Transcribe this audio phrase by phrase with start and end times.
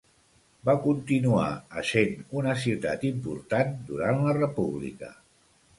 [0.69, 1.49] Va continuar
[1.83, 5.17] essent una ciutat important durant la República.